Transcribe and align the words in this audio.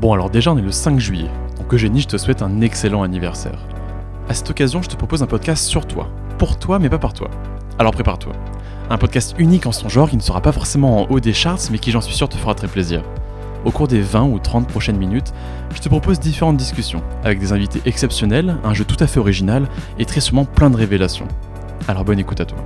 Bon 0.00 0.14
alors 0.14 0.30
déjà 0.30 0.50
on 0.50 0.56
est 0.56 0.62
le 0.62 0.72
5 0.72 0.98
juillet, 0.98 1.28
donc 1.58 1.74
Eugénie 1.74 2.00
je 2.00 2.08
te 2.08 2.16
souhaite 2.16 2.40
un 2.40 2.62
excellent 2.62 3.02
anniversaire. 3.02 3.58
À 4.30 4.32
cette 4.32 4.48
occasion 4.48 4.80
je 4.80 4.88
te 4.88 4.96
propose 4.96 5.22
un 5.22 5.26
podcast 5.26 5.66
sur 5.66 5.86
toi, 5.86 6.08
pour 6.38 6.58
toi 6.58 6.78
mais 6.78 6.88
pas 6.88 6.96
par 6.96 7.12
toi. 7.12 7.28
Alors 7.78 7.92
prépare-toi. 7.92 8.32
Un 8.88 8.96
podcast 8.96 9.34
unique 9.36 9.66
en 9.66 9.72
son 9.72 9.90
genre 9.90 10.08
qui 10.08 10.16
ne 10.16 10.22
sera 10.22 10.40
pas 10.40 10.52
forcément 10.52 11.02
en 11.02 11.06
haut 11.10 11.20
des 11.20 11.34
charts 11.34 11.60
mais 11.70 11.78
qui 11.78 11.90
j'en 11.90 12.00
suis 12.00 12.14
sûr 12.14 12.30
te 12.30 12.38
fera 12.38 12.54
très 12.54 12.66
plaisir. 12.66 13.02
Au 13.66 13.72
cours 13.72 13.88
des 13.88 14.00
20 14.00 14.22
ou 14.22 14.38
30 14.38 14.68
prochaines 14.68 14.96
minutes, 14.96 15.34
je 15.74 15.82
te 15.82 15.90
propose 15.90 16.18
différentes 16.18 16.56
discussions, 16.56 17.02
avec 17.22 17.38
des 17.38 17.52
invités 17.52 17.82
exceptionnels, 17.84 18.56
un 18.64 18.72
jeu 18.72 18.86
tout 18.86 18.96
à 19.00 19.06
fait 19.06 19.20
original 19.20 19.68
et 19.98 20.06
très 20.06 20.22
sûrement 20.22 20.46
plein 20.46 20.70
de 20.70 20.76
révélations. 20.76 21.28
Alors 21.88 22.06
bonne 22.06 22.18
écoute 22.18 22.40
à 22.40 22.46
toi. 22.46 22.56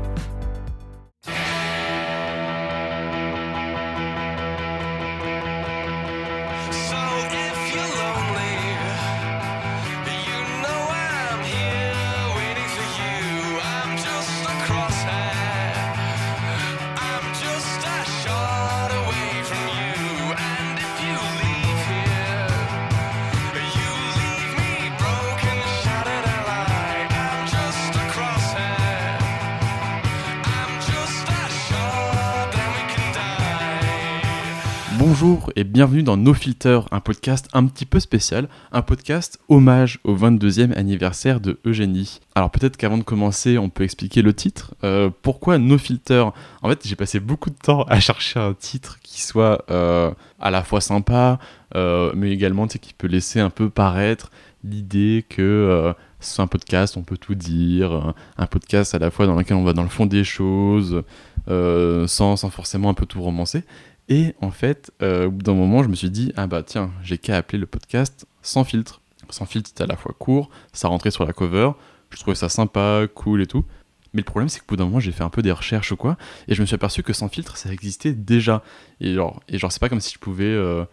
Bonjour 35.24 35.50
et 35.56 35.64
bienvenue 35.64 36.02
dans 36.02 36.18
No 36.18 36.34
Filter, 36.34 36.80
un 36.90 37.00
podcast 37.00 37.48
un 37.54 37.64
petit 37.64 37.86
peu 37.86 37.98
spécial, 37.98 38.46
un 38.72 38.82
podcast 38.82 39.40
hommage 39.48 39.98
au 40.04 40.14
22e 40.14 40.76
anniversaire 40.76 41.40
de 41.40 41.58
Eugénie. 41.64 42.20
Alors 42.34 42.50
peut-être 42.50 42.76
qu'avant 42.76 42.98
de 42.98 43.04
commencer, 43.04 43.56
on 43.56 43.70
peut 43.70 43.84
expliquer 43.84 44.20
le 44.20 44.34
titre. 44.34 44.74
Euh, 44.84 45.08
pourquoi 45.22 45.56
No 45.56 45.78
Filter? 45.78 46.26
En 46.60 46.68
fait, 46.68 46.86
j'ai 46.86 46.94
passé 46.94 47.20
beaucoup 47.20 47.48
de 47.48 47.56
temps 47.56 47.84
à 47.84 48.00
chercher 48.00 48.38
un 48.38 48.52
titre 48.52 48.98
qui 49.02 49.22
soit 49.22 49.64
euh, 49.70 50.10
à 50.40 50.50
la 50.50 50.62
fois 50.62 50.82
sympa, 50.82 51.38
euh, 51.74 52.12
mais 52.14 52.30
également 52.30 52.66
qui 52.66 52.92
peut 52.92 53.08
laisser 53.08 53.40
un 53.40 53.48
peu 53.48 53.70
paraître 53.70 54.30
l'idée 54.62 55.24
que 55.26 55.94
c'est 56.20 56.42
un 56.42 56.46
podcast, 56.46 56.98
on 56.98 57.02
peut 57.02 57.18
tout 57.18 57.34
dire, 57.34 58.14
un 58.36 58.46
podcast 58.46 58.94
à 58.94 58.98
la 58.98 59.10
fois 59.10 59.26
dans 59.26 59.36
lequel 59.36 59.56
on 59.56 59.64
va 59.64 59.72
dans 59.72 59.82
le 59.82 59.90
fond 59.90 60.06
des 60.06 60.24
choses, 60.24 61.02
sans, 61.46 62.36
sans 62.36 62.50
forcément 62.50 62.90
un 62.90 62.94
peu 62.94 63.04
tout 63.04 63.22
romancer. 63.22 63.64
Et 64.08 64.34
en 64.40 64.50
fait, 64.50 64.92
euh, 65.02 65.26
au 65.26 65.30
bout 65.30 65.42
d'un 65.42 65.54
moment, 65.54 65.82
je 65.82 65.88
me 65.88 65.94
suis 65.94 66.10
dit, 66.10 66.32
ah 66.36 66.46
bah 66.46 66.62
tiens, 66.62 66.90
j'ai 67.02 67.18
qu'à 67.18 67.36
appeler 67.36 67.58
le 67.58 67.66
podcast 67.66 68.26
sans 68.42 68.64
filtre. 68.64 69.00
Sans 69.30 69.46
filtre, 69.46 69.70
c'était 69.70 69.84
à 69.84 69.86
la 69.86 69.96
fois 69.96 70.14
court, 70.18 70.50
ça 70.72 70.88
rentrait 70.88 71.10
sur 71.10 71.24
la 71.24 71.32
cover, 71.32 71.70
je 72.10 72.18
trouvais 72.18 72.34
ça 72.34 72.48
sympa, 72.48 73.06
cool 73.14 73.40
et 73.40 73.46
tout. 73.46 73.64
Mais 74.12 74.20
le 74.20 74.24
problème, 74.24 74.48
c'est 74.48 74.60
qu'au 74.60 74.66
bout 74.68 74.76
d'un 74.76 74.84
moment, 74.84 75.00
j'ai 75.00 75.12
fait 75.12 75.24
un 75.24 75.30
peu 75.30 75.42
des 75.42 75.50
recherches 75.50 75.90
ou 75.92 75.96
quoi, 75.96 76.16
et 76.46 76.54
je 76.54 76.60
me 76.60 76.66
suis 76.66 76.74
aperçu 76.74 77.02
que 77.02 77.12
sans 77.12 77.28
filtre, 77.28 77.56
ça 77.56 77.72
existait 77.72 78.12
déjà. 78.12 78.62
Et 79.00 79.14
genre, 79.14 79.42
et 79.48 79.58
genre 79.58 79.72
c'est 79.72 79.80
pas 79.80 79.88
comme 79.88 80.00
si 80.00 80.12
je 80.14 80.18
pouvais 80.18 80.44
euh, 80.44 80.84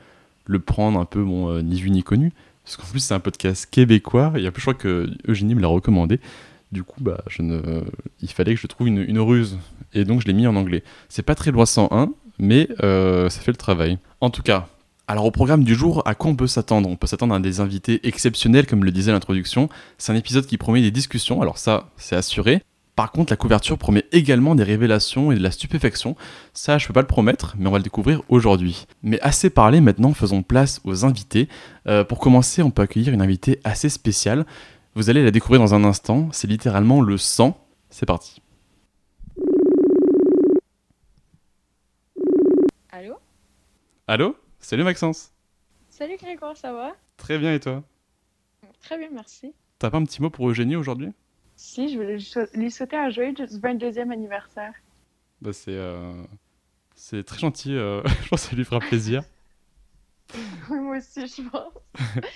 le 0.46 0.60
prendre 0.60 1.00
un 1.00 1.06
peu, 1.06 1.24
bon, 1.24 1.50
euh, 1.50 1.62
ni 1.62 1.80
vu 1.80 1.92
ni 1.92 2.04
connu. 2.04 2.32
Parce 2.64 2.78
qu'en 2.78 2.88
plus, 2.88 3.00
c'est 3.00 3.14
un 3.14 3.20
podcast 3.20 3.68
québécois, 3.70 4.34
et 4.38 4.48
en 4.48 4.52
plus, 4.52 4.62
je 4.62 4.66
crois 4.66 4.74
que 4.74 5.10
Eugénie 5.28 5.56
me 5.56 5.62
l'a 5.62 5.68
recommandé. 5.68 6.20
Du 6.72 6.84
coup, 6.84 7.04
bah, 7.04 7.22
je 7.28 7.42
ne... 7.42 7.84
il 8.22 8.30
fallait 8.30 8.56
que 8.56 8.62
je 8.62 8.68
trouve 8.68 8.88
une, 8.88 9.00
une 9.00 9.20
ruse. 9.20 9.60
Et 9.94 10.06
donc, 10.06 10.22
je 10.22 10.28
l'ai 10.28 10.34
mis 10.34 10.48
en 10.48 10.56
anglais. 10.56 10.84
C'est 11.10 11.24
pas 11.24 11.36
très 11.36 11.52
loi 11.52 11.66
101, 11.66 12.14
mais 12.42 12.68
euh, 12.84 13.30
ça 13.30 13.40
fait 13.40 13.52
le 13.52 13.58
travail. 13.58 13.98
En 14.20 14.30
tout 14.30 14.42
cas, 14.42 14.68
alors 15.08 15.26
au 15.26 15.32
programme 15.32 15.64
du 15.64 15.76
jour, 15.76 16.02
à 16.06 16.16
quoi 16.16 16.32
on 16.32 16.36
peut 16.36 16.48
s'attendre? 16.48 16.90
On 16.90 16.98
peut 16.98 17.08
s'attendre 17.08 17.36
à 17.36 17.40
des 17.40 17.62
invités 17.62 18.06
exceptionnels, 18.06 18.66
comme 18.66 18.84
le 18.84 18.92
disait 18.92 19.12
l'introduction. 19.12 19.70
C'est 19.98 20.12
un 20.12 20.16
épisode 20.16 20.46
qui 20.46 20.58
promet 20.58 20.82
des 20.82 20.92
discussions, 20.92 21.42
alors 21.42 21.58
ça, 21.58 21.90
c'est 21.98 22.16
assuré. 22.16 22.64
Par 22.96 23.12
contre, 23.12 23.32
la 23.32 23.38
couverture 23.38 23.78
promet 23.78 24.06
également 24.12 24.54
des 24.54 24.64
révélations 24.64 25.32
et 25.32 25.36
de 25.36 25.44
la 25.44 25.52
stupéfaction. 25.52 26.16
Ça, 26.54 26.78
je 26.78 26.88
peux 26.88 26.94
pas 26.94 27.02
le 27.02 27.08
promettre, 27.08 27.56
mais 27.58 27.68
on 27.68 27.72
va 27.72 27.78
le 27.78 27.84
découvrir 27.84 28.22
aujourd'hui. 28.28 28.86
Mais 29.02 29.20
assez 29.22 29.50
parlé 29.50 29.80
maintenant, 29.80 30.14
faisons 30.14 30.44
place 30.44 30.82
aux 30.84 31.06
invités. 31.06 31.48
Euh, 31.88 32.04
pour 32.04 32.20
commencer, 32.20 32.62
on 32.62 32.72
peut 32.72 32.82
accueillir 32.82 33.14
une 33.14 33.22
invitée 33.22 33.60
assez 33.64 33.90
spéciale. 33.90 34.46
Vous 34.96 35.10
allez 35.10 35.24
la 35.24 35.32
découvrir 35.32 35.62
dans 35.62 35.74
un 35.74 35.84
instant. 35.84 36.30
C'est 36.32 36.48
littéralement 36.48 37.02
le 37.02 37.18
sang. 37.18 37.58
C'est 37.90 38.06
parti. 38.06 38.42
Allô 42.92 43.18
Allô 44.08 44.36
Salut 44.60 44.84
Maxence. 44.84 45.32
Salut 45.90 46.18
Grégoire, 46.18 46.56
ça 46.58 46.72
va? 46.74 46.96
Très 47.18 47.38
bien 47.38 47.54
et 47.54 47.60
toi? 47.60 47.84
Très 48.82 48.98
bien, 48.98 49.10
merci. 49.12 49.54
T'as 49.80 49.90
pas 49.90 49.98
un 49.98 50.04
petit 50.06 50.22
mot 50.22 50.30
pour 50.30 50.50
Eugénie 50.50 50.76
aujourd'hui? 50.76 51.12
Si, 51.56 51.90
je 51.90 51.98
voulais 51.98 52.14
lui 52.14 52.22
sou- 52.22 52.48
lui 52.54 52.72
souhaiter 52.72 52.98
un 52.98 53.10
joyeux 53.10 53.34
22e 53.34 54.12
anniversaire. 54.12 54.74
Bah 55.42 55.54
c'est 55.54 55.76
euh, 55.76 56.24
c'est 56.96 57.24
très 57.24 57.40
gentil. 57.40 57.76
euh, 57.76 58.02
je 58.24 58.30
pense 58.30 58.44
que 58.44 58.50
ça 58.52 58.56
lui 58.56 58.66
fera 58.66 58.80
plaisir. 58.80 59.24
Moi 60.70 60.98
aussi, 60.98 61.28
je 61.28 61.50
pense. 61.50 61.74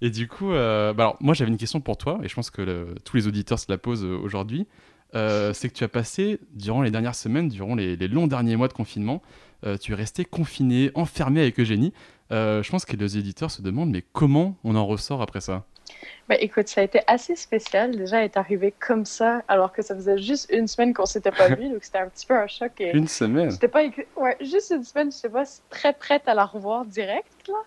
Et 0.00 0.10
du 0.10 0.28
coup, 0.28 0.52
euh, 0.52 0.92
bah 0.92 1.04
alors, 1.04 1.16
moi 1.20 1.34
j'avais 1.34 1.50
une 1.50 1.56
question 1.56 1.80
pour 1.80 1.96
toi 1.96 2.18
et 2.22 2.28
je 2.28 2.34
pense 2.34 2.50
que 2.50 2.60
le- 2.60 2.94
tous 3.04 3.16
les 3.16 3.26
auditeurs 3.26 3.58
se 3.58 3.66
la 3.70 3.78
posent 3.78 4.04
aujourd'hui. 4.04 4.66
Euh, 5.14 5.52
c'est 5.52 5.68
que 5.68 5.74
tu 5.74 5.84
as 5.84 5.88
passé 5.88 6.40
durant 6.52 6.82
les 6.82 6.90
dernières 6.90 7.14
semaines, 7.14 7.48
durant 7.48 7.74
les, 7.74 7.96
les 7.96 8.08
longs 8.08 8.26
derniers 8.26 8.56
mois 8.56 8.68
de 8.68 8.72
confinement, 8.72 9.22
euh, 9.64 9.76
tu 9.78 9.92
es 9.92 9.94
resté 9.94 10.24
confiné, 10.24 10.90
enfermé 10.94 11.40
avec 11.40 11.58
Eugénie. 11.58 11.92
Euh, 12.32 12.62
je 12.62 12.70
pense 12.70 12.84
que 12.84 12.96
les 12.96 13.18
éditeurs 13.18 13.50
se 13.50 13.62
demandent 13.62 13.90
mais 13.90 14.02
comment 14.12 14.56
on 14.64 14.76
en 14.76 14.86
ressort 14.86 15.22
après 15.22 15.40
ça? 15.40 15.64
Ben, 16.28 16.38
écoute, 16.40 16.68
ça 16.68 16.80
a 16.80 16.84
été 16.84 17.00
assez 17.06 17.36
spécial. 17.36 17.94
Déjà, 17.94 18.18
elle 18.18 18.24
est 18.24 18.36
arrivé 18.36 18.72
comme 18.78 19.04
ça, 19.04 19.42
alors 19.48 19.72
que 19.72 19.82
ça 19.82 19.94
faisait 19.94 20.18
juste 20.18 20.50
une 20.50 20.66
semaine 20.66 20.94
qu'on 20.94 21.06
s'était 21.06 21.30
pas 21.30 21.48
vu, 21.54 21.68
donc 21.68 21.84
c'était 21.84 21.98
un 21.98 22.08
petit 22.08 22.26
peu 22.26 22.34
un 22.34 22.46
choc. 22.46 22.72
Et... 22.80 22.96
Une 22.96 23.08
semaine. 23.08 23.50
J'étais 23.50 23.68
pas, 23.68 23.82
ouais, 24.16 24.36
juste 24.40 24.72
une 24.74 24.84
semaine, 24.84 25.12
je 25.12 25.16
sais 25.16 25.28
pas, 25.28 25.44
très 25.70 25.92
prête 25.92 26.26
à 26.26 26.34
la 26.34 26.44
revoir 26.44 26.84
direct, 26.84 27.48
là. 27.48 27.54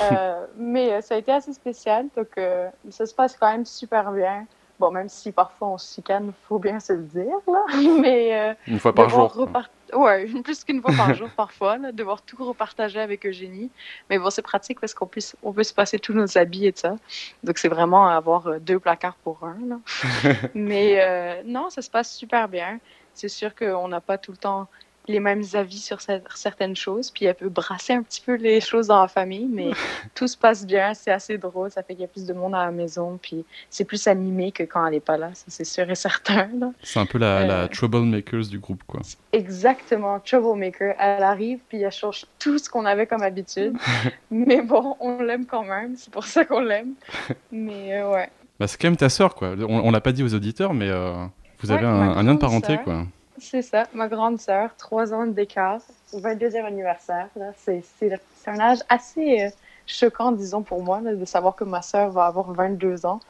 Euh, 0.00 0.46
mais 0.56 1.02
ça 1.02 1.16
a 1.16 1.18
été 1.18 1.32
assez 1.32 1.52
spécial, 1.52 2.06
donc 2.16 2.28
euh, 2.38 2.70
ça 2.90 3.06
se 3.06 3.12
passe 3.12 3.36
quand 3.36 3.50
même 3.50 3.66
super 3.66 4.12
bien. 4.12 4.46
Bon, 4.80 4.90
même 4.90 5.10
si 5.10 5.30
parfois 5.30 5.68
on 5.68 5.76
se 5.78 5.94
chicane, 5.94 6.32
faut 6.48 6.58
bien 6.58 6.80
se 6.80 6.94
le 6.94 7.02
dire, 7.02 7.36
là. 7.46 7.64
Mais 8.00 8.34
euh, 8.50 8.54
Une 8.66 8.80
fois 8.80 8.94
par 8.94 9.10
jour. 9.10 9.30
repart- 9.36 9.68
Ouais, 9.92 10.24
plus 10.42 10.64
qu'une 10.64 10.80
fois 10.80 10.92
par 10.96 11.12
jour 11.14 11.28
parfois, 11.36 11.76
là, 11.76 11.92
devoir 11.92 12.22
tout 12.22 12.42
repartager 12.42 12.98
avec 12.98 13.26
Eugénie. 13.26 13.70
Mais 14.08 14.18
bon, 14.18 14.30
c'est 14.30 14.40
pratique 14.40 14.80
parce 14.80 14.94
qu'on 14.94 15.06
peut, 15.06 15.20
on 15.42 15.52
peut 15.52 15.64
se 15.64 15.74
passer 15.74 15.98
tous 15.98 16.14
nos 16.14 16.38
habits 16.38 16.66
et 16.66 16.72
tout 16.72 16.80
ça. 16.80 16.96
Donc 17.44 17.58
c'est 17.58 17.68
vraiment 17.68 18.08
avoir 18.08 18.46
euh, 18.46 18.58
deux 18.58 18.78
placards 18.78 19.16
pour 19.22 19.44
un. 19.44 19.58
Là. 19.68 19.76
Mais 20.54 20.98
euh, 21.02 21.42
non, 21.44 21.68
ça 21.68 21.82
se 21.82 21.90
passe 21.90 22.14
super 22.14 22.48
bien. 22.48 22.78
C'est 23.12 23.28
sûr 23.28 23.54
qu'on 23.54 23.86
n'a 23.88 24.00
pas 24.00 24.16
tout 24.16 24.30
le 24.30 24.38
temps 24.38 24.66
les 25.10 25.20
mêmes 25.20 25.42
avis 25.54 25.78
sur 25.78 25.98
cer- 25.98 26.22
certaines 26.34 26.76
choses, 26.76 27.10
puis 27.10 27.26
elle 27.26 27.34
peut 27.34 27.48
brasser 27.48 27.92
un 27.92 28.02
petit 28.02 28.20
peu 28.20 28.34
les 28.34 28.60
choses 28.60 28.86
dans 28.86 29.00
la 29.02 29.08
famille, 29.08 29.46
mais 29.50 29.70
tout 30.14 30.26
se 30.28 30.36
passe 30.36 30.66
bien, 30.66 30.94
c'est 30.94 31.10
assez 31.10 31.36
drôle, 31.38 31.70
ça 31.70 31.82
fait 31.82 31.94
qu'il 31.94 32.02
y 32.02 32.04
a 32.04 32.08
plus 32.08 32.24
de 32.26 32.32
monde 32.32 32.54
à 32.54 32.64
la 32.64 32.70
maison, 32.70 33.18
puis 33.20 33.44
c'est 33.68 33.84
plus 33.84 34.06
animé 34.06 34.52
que 34.52 34.62
quand 34.62 34.86
elle 34.86 34.94
n'est 34.94 35.00
pas 35.00 35.16
là, 35.18 35.30
ça 35.34 35.44
c'est 35.48 35.64
sûr 35.64 35.88
et 35.90 35.94
certain. 35.94 36.48
C'est 36.82 37.00
un 37.00 37.06
peu 37.06 37.18
la, 37.18 37.44
la 37.44 37.54
Euh. 37.64 37.68
troublemakers 37.68 38.46
du 38.48 38.58
groupe 38.58 38.82
quoi. 38.86 39.00
Exactement, 39.32 40.20
Troublemaker. 40.20 40.94
Elle 40.98 41.22
arrive, 41.22 41.58
puis 41.68 41.82
elle 41.82 41.90
change 41.92 42.26
tout 42.38 42.58
ce 42.58 42.68
qu'on 42.70 42.84
avait 42.84 43.06
comme 43.06 43.22
habitude. 43.22 43.76
mais 44.30 44.62
bon, 44.62 44.96
on 45.00 45.20
l'aime 45.22 45.46
quand 45.46 45.64
même, 45.64 45.94
c'est 45.96 46.10
pour 46.12 46.24
ça 46.24 46.44
qu'on 46.44 46.60
l'aime. 46.60 46.94
Mais 47.52 47.98
euh, 48.00 48.10
ouais. 48.12 48.28
Bah, 48.58 48.66
c'est 48.66 48.78
quand 48.80 48.88
même 48.88 48.96
ta 48.96 49.08
sœur 49.08 49.34
quoi. 49.34 49.54
On, 49.58 49.80
on 49.88 49.90
l'a 49.90 50.00
pas 50.00 50.12
dit 50.12 50.22
aux 50.22 50.34
auditeurs 50.34 50.74
mais 50.74 50.88
euh, 50.90 51.14
vous 51.60 51.70
avez 51.70 51.86
un, 51.86 52.10
un 52.16 52.22
lien 52.22 52.34
de 52.34 52.38
parenté 52.38 52.76
quoi. 52.84 53.04
C'est 53.40 53.62
ça, 53.62 53.84
ma 53.94 54.08
grande 54.08 54.40
sœur, 54.40 54.70
trois 54.76 55.12
ans 55.14 55.26
d'écart, 55.26 55.80
au 56.12 56.20
22e 56.20 56.64
anniversaire. 56.64 57.28
C'est 57.56 57.82
un 58.46 58.60
âge 58.60 58.78
assez 58.88 59.42
euh, 59.44 59.50
choquant, 59.86 60.32
disons, 60.32 60.62
pour 60.62 60.82
moi, 60.82 61.00
là, 61.00 61.14
de 61.14 61.24
savoir 61.24 61.54
que 61.56 61.64
ma 61.64 61.82
sœur 61.82 62.10
va 62.10 62.26
avoir 62.26 62.52
22 62.52 63.06
ans. 63.06 63.20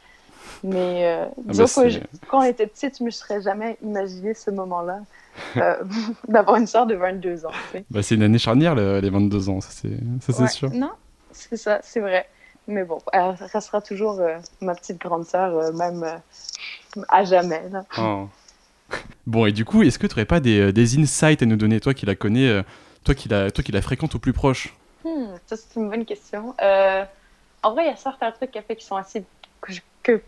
Mais 0.65 1.07
euh, 1.07 1.27
disons 1.47 1.65
bah, 1.65 1.83
que 1.85 1.89
je- 1.91 1.99
quand 2.29 2.41
on 2.41 2.43
était 2.43 2.67
petite, 2.67 2.99
je 2.99 3.05
me 3.05 3.11
serais 3.11 3.41
jamais 3.43 3.77
imaginé 3.83 4.35
ce 4.35 4.51
moment-là, 4.51 5.01
euh, 5.57 5.77
d'avoir 6.29 6.57
une 6.57 6.67
sœur 6.67 6.87
de 6.87 6.95
22 6.95 7.47
ans. 7.47 7.51
tu 7.71 7.79
sais. 7.79 7.85
Bah, 7.91 8.03
c'est 8.03 8.15
une 8.15 8.23
année 8.23 8.39
charnière 8.39 8.75
le- 8.75 9.01
les 9.01 9.11
22 9.11 9.49
ans, 9.49 9.61
ça 9.61 9.71
c'est 9.71 10.41
Ouais, 10.41 10.49
sûr. 10.49 10.71
Non, 10.71 10.91
c'est 11.33 11.57
ça, 11.57 11.81
c'est 11.83 12.01
vrai. 12.01 12.29
Mais 12.67 12.85
bon, 12.85 12.99
elle 13.13 13.35
restera 13.53 13.81
toujours 13.81 14.21
euh, 14.21 14.39
ma 14.61 14.75
petite 14.75 15.01
grande 15.01 15.25
sœur, 15.27 15.73
même 15.75 16.05
à 17.09 17.25
jamais. 17.25 17.63
Là. 17.71 17.85
Oh. 17.99 18.27
Bon, 19.27 19.47
et 19.47 19.53
du 19.53 19.65
coup, 19.65 19.83
est-ce 19.83 19.99
que 19.99 20.07
tu 20.07 20.15
n'aurais 20.15 20.25
pas 20.25 20.41
des, 20.41 20.59
euh, 20.61 20.73
des 20.73 20.99
insights 20.99 21.43
à 21.43 21.47
nous 21.47 21.57
donner, 21.57 21.79
toi 21.79 21.95
qui 21.95 22.07
la 22.07 22.17
connais, 22.17 22.49
euh, 22.49 22.63
toi 23.05 23.15
qui 23.15 23.29
la, 23.29 23.51
toi 23.51 23.63
qui 23.63 23.71
la 23.71 23.83
fréquentes 23.83 24.15
au 24.15 24.19
plus 24.19 24.33
proche 24.33 24.75
Hmm, 25.05 25.35
ça, 25.47 25.57
c'est 25.57 25.79
une 25.79 25.89
bonne 25.89 26.05
question. 26.05 26.55
Euh, 26.61 27.05
en 27.63 27.73
vrai, 27.73 27.85
il 27.85 27.87
y 27.89 27.93
a 27.93 27.97
certains 27.97 28.33
trucs 28.33 28.51
qu'elle 28.51 28.65
fait 28.65 28.77
qui 28.77 28.85
sont 28.85 28.97
assez. 28.97 29.25
que, 30.03 30.21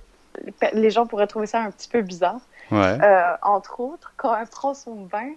les 0.72 0.90
gens 0.90 1.06
pourraient 1.06 1.26
trouver 1.26 1.46
ça 1.46 1.60
un 1.60 1.70
petit 1.70 1.88
peu 1.88 2.00
bizarre. 2.00 2.40
Ouais. 2.70 2.98
Euh, 3.02 3.34
entre 3.42 3.80
autres, 3.80 4.14
quand 4.16 4.34
elle 4.34 4.46
prend 4.46 4.72
son 4.72 5.02
bain, 5.02 5.28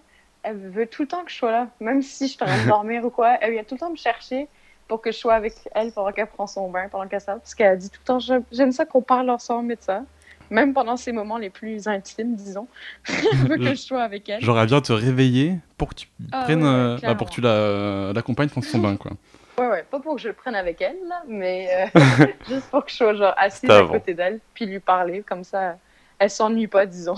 elle 0.44 0.58
veut 0.58 0.88
tout 0.88 1.02
le 1.02 1.08
temps 1.08 1.24
que 1.26 1.32
je 1.32 1.36
sois 1.36 1.52
là, 1.52 1.68
même 1.82 2.02
si 2.02 2.28
je 2.28 2.34
suis 2.34 2.44
en 2.44 2.46
train 2.46 2.64
de 2.64 2.68
dormir 2.68 3.04
ou 3.04 3.10
quoi. 3.10 3.38
Elle 3.42 3.54
vient 3.54 3.64
tout 3.64 3.76
le 3.76 3.80
temps 3.80 3.90
me 3.90 3.98
chercher, 3.98 4.48
pour 4.88 5.02
que 5.02 5.12
je 5.12 5.18
sois 5.18 5.34
avec 5.34 5.54
elle 5.74 5.92
pendant 5.92 6.12
qu'elle 6.12 6.28
prend 6.28 6.48
son 6.48 6.70
bain, 6.70 6.88
pendant 6.90 7.08
qu'elle 7.08 7.20
sort. 7.20 7.40
Parce 7.40 7.56
qu'elle 7.56 7.78
dit 7.78 7.90
tout 7.90 8.00
le 8.02 8.06
temps, 8.06 8.20
j'aime 8.20 8.44
j'aime 8.52 8.72
ça 8.72 8.86
qu'on 8.86 9.02
parle 9.02 9.30
ensemble 9.30 9.74
et 9.74 9.76
de 9.76 9.82
ça. 9.82 10.04
Même 10.50 10.74
pendant 10.74 10.98
ces 10.98 11.12
moments 11.12 11.38
les 11.38 11.50
plus 11.50 11.88
intimes, 11.88 12.36
disons. 12.36 12.68
veut 13.34 13.58
que 13.58 13.70
je 13.70 13.76
sois 13.76 14.04
avec 14.04 14.30
elle. 14.30 14.40
Elle 14.44 14.68
vient 14.68 14.82
te 14.82 14.94
réveiller 14.94 15.58
pour 15.78 15.90
que 15.90 15.96
tu 15.96 16.08
Ah, 16.32 16.44
prennes, 16.44 16.64
euh, 16.64 16.98
bah, 17.02 17.16
pour 17.16 17.30
que 17.30 17.34
tu 17.34 17.42
la- 17.42 18.14
l'accompagnes 18.14 18.50
prendre 18.50 18.66
son 18.68 18.80
bain, 18.80 18.96
quoi. 18.98 19.12
Ouais, 19.58 19.68
ouais, 19.68 19.84
pas 19.90 20.00
pour 20.00 20.16
que 20.16 20.22
je 20.22 20.28
le 20.28 20.34
prenne 20.34 20.56
avec 20.56 20.82
elle, 20.82 20.98
mais 21.28 21.70
euh, 21.96 22.00
juste 22.48 22.70
pour 22.70 22.84
que 22.86 22.92
je 22.92 22.96
sois 22.96 23.14
genre 23.14 23.34
assise 23.38 23.70
à 23.70 23.84
côté 23.88 24.14
d'elle, 24.14 24.40
puis 24.54 24.66
lui 24.66 24.80
parler, 24.80 25.24
comme 25.28 25.44
ça, 25.44 25.78
elle 26.20 26.30
s'ennuie 26.30 26.68
pas, 26.68 26.86
disons. 26.86 27.16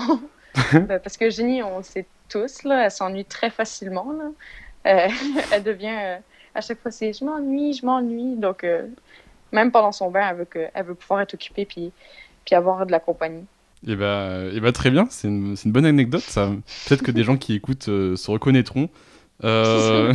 Ben, 0.74 1.00
Parce 1.00 1.18
que 1.18 1.30
Jenny, 1.30 1.62
on 1.64 1.78
le 1.78 1.84
sait 1.84 2.06
tous, 2.30 2.64
là, 2.64 2.86
elle 2.86 2.92
s'ennuie 2.92 3.26
très 3.26 3.50
facilement, 3.50 4.12
là. 4.12 4.30
Euh, 4.88 5.10
elle 5.52 5.64
devient, 5.64 5.96
euh, 6.00 6.18
à 6.56 6.62
chaque 6.62 6.80
fois, 6.80 6.92
c'est 6.92 7.12
«je 7.20 7.26
m'ennuie, 7.26 7.74
je 7.74 7.86
m'ennuie», 7.86 8.36
donc 8.38 8.64
euh, 8.64 8.88
même 9.52 9.72
pendant 9.72 9.92
son 9.92 10.10
bain, 10.10 10.28
elle 10.30 10.38
veut, 10.38 10.46
que, 10.46 10.68
elle 10.74 10.86
veut 10.86 10.96
pouvoir 10.96 11.22
être 11.22 11.34
occupée, 11.34 11.66
puis, 11.66 11.92
puis 12.48 12.56
avoir 12.56 12.86
de 12.86 12.92
la 12.92 13.02
compagnie. 13.02 13.46
Et 13.86 13.96
bah, 13.96 14.40
et 14.54 14.60
bah 14.62 14.72
très 14.72 14.90
bien, 14.90 15.06
c'est 15.10 15.28
une, 15.28 15.56
une 15.64 15.72
bonne 15.72 15.86
anecdote, 15.86 16.22
ça. 16.22 16.50
Peut-être 16.88 17.04
que 17.04 17.12
des 17.12 17.24
gens 17.24 17.38
qui 17.38 17.54
écoutent 17.54 17.90
euh, 17.90 18.16
se 18.16 18.32
reconnaîtront. 18.32 18.90
Euh, 19.44 20.14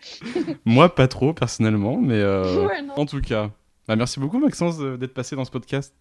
moi, 0.64 0.94
pas 0.94 1.08
trop, 1.08 1.34
personnellement, 1.34 1.98
mais 1.98 2.20
euh, 2.20 2.66
Ouais, 2.66 2.80
en 2.96 3.04
tout 3.04 3.20
cas. 3.20 3.50
Bah, 3.88 3.96
merci 3.96 4.20
beaucoup, 4.20 4.38
Maxence, 4.38 4.78
d'être 4.78 5.12
passé 5.12 5.34
dans 5.34 5.44
ce 5.44 5.50
podcast. 5.50 5.92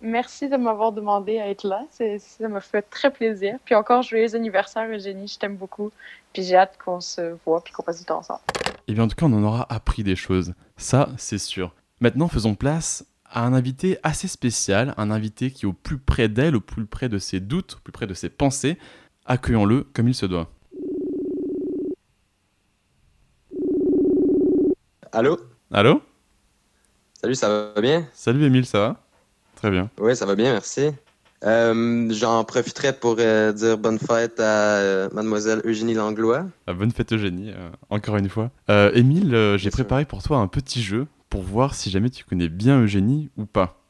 Merci 0.00 0.48
de 0.48 0.56
m'avoir 0.56 0.92
demandé 0.92 1.38
à 1.38 1.48
être 1.48 1.64
là. 1.64 1.82
Ça 1.90 2.48
m'a 2.48 2.60
fait 2.60 2.82
très 2.82 3.12
plaisir. 3.12 3.58
Puis 3.64 3.74
encore, 3.74 4.02
joyeux 4.02 4.34
anniversaire, 4.34 4.88
Eugénie. 4.90 5.28
Je 5.28 5.38
t'aime 5.38 5.56
beaucoup. 5.56 5.92
Puis 6.32 6.42
j'ai 6.42 6.56
hâte 6.56 6.78
qu'on 6.82 7.00
se 7.00 7.36
voit 7.44 7.62
puis 7.62 7.72
qu'on 7.72 7.82
passe 7.84 8.00
du 8.00 8.04
temps 8.06 8.18
ensemble. 8.18 8.40
Et 8.88 8.94
bien, 8.94 9.04
en 9.04 9.08
tout 9.08 9.14
cas, 9.14 9.26
on 9.26 9.32
en 9.34 9.44
aura 9.44 9.66
appris 9.72 10.02
des 10.02 10.16
choses. 10.16 10.54
Ça, 10.78 11.10
c'est 11.18 11.38
sûr. 11.38 11.74
Maintenant, 12.00 12.26
faisons 12.26 12.56
place 12.56 13.04
à 13.30 13.44
un 13.44 13.52
invité 13.52 13.98
assez 14.02 14.28
spécial, 14.28 14.94
un 14.96 15.10
invité 15.10 15.50
qui 15.50 15.64
est 15.64 15.68
au 15.68 15.72
plus 15.72 15.98
près 15.98 16.28
d'elle, 16.28 16.56
au 16.56 16.60
plus 16.60 16.86
près 16.86 17.08
de 17.08 17.18
ses 17.18 17.40
doutes, 17.40 17.76
au 17.78 17.80
plus 17.82 17.92
près 17.92 18.06
de 18.06 18.14
ses 18.14 18.28
pensées. 18.28 18.78
Accueillons-le 19.26 19.84
comme 19.92 20.08
il 20.08 20.14
se 20.14 20.26
doit. 20.26 20.50
Allô? 25.12 25.38
Allô? 25.72 26.02
Salut, 27.20 27.34
ça 27.34 27.72
va 27.74 27.80
bien? 27.80 28.06
Salut 28.12 28.44
Émile, 28.44 28.66
ça 28.66 28.78
va? 28.78 29.04
Très 29.56 29.70
bien. 29.70 29.90
Oui, 29.98 30.14
ça 30.14 30.24
va 30.24 30.34
bien, 30.34 30.52
merci. 30.52 30.90
Euh, 31.44 32.08
J'en 32.10 32.44
profiterai 32.44 32.92
pour 32.92 33.16
euh, 33.18 33.52
dire 33.52 33.78
bonne 33.78 33.98
fête 33.98 34.40
à 34.40 34.76
euh, 34.76 35.08
mademoiselle 35.12 35.60
Eugénie 35.64 35.94
Langlois. 35.94 36.46
Ah, 36.66 36.74
bonne 36.74 36.90
fête 36.90 37.12
Eugénie, 37.12 37.52
encore 37.90 38.16
une 38.16 38.28
fois. 38.28 38.50
Émile, 38.68 39.56
j'ai 39.56 39.70
préparé 39.70 40.04
pour 40.04 40.22
toi 40.22 40.38
un 40.38 40.48
petit 40.48 40.82
jeu 40.82 41.06
pour 41.28 41.42
voir 41.42 41.74
si 41.74 41.90
jamais 41.90 42.10
tu 42.10 42.24
connais 42.24 42.48
bien 42.48 42.80
Eugénie 42.82 43.30
ou 43.36 43.44
pas. 43.44 43.80